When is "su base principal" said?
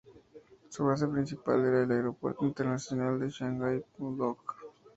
0.69-1.63